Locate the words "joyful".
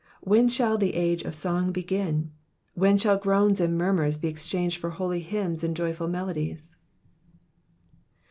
5.75-6.07